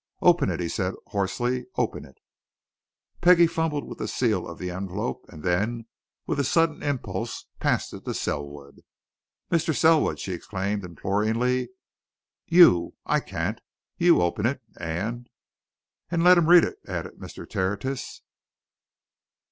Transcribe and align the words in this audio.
"Open 0.23 0.49
it!" 0.49 0.59
he 0.59 0.67
said 0.67 0.95
hoarsely. 1.09 1.67
"Open 1.75 2.05
it!" 2.05 2.17
Peggie 3.21 3.45
fumbled 3.45 3.87
with 3.87 3.99
the 3.99 4.07
seal 4.07 4.47
of 4.47 4.57
the 4.57 4.71
envelope 4.71 5.27
and 5.29 5.43
then, 5.43 5.85
with 6.25 6.39
a 6.39 6.43
sudden 6.43 6.81
impulse, 6.81 7.45
passed 7.59 7.93
it 7.93 8.03
to 8.05 8.15
Selwood. 8.15 8.81
"Mr. 9.51 9.75
Selwood!" 9.75 10.17
she 10.17 10.33
exclaimed 10.33 10.83
imploringly. 10.83 11.69
"You 12.47 12.95
I 13.05 13.19
can't. 13.19 13.61
You 13.99 14.23
open 14.23 14.47
it, 14.47 14.63
and" 14.75 15.29
"And 16.09 16.23
let 16.23 16.39
him 16.39 16.47
read 16.49 16.63
it," 16.63 16.77
added 16.87 17.19
Mr. 17.19 17.47
Tertius. 17.47 18.23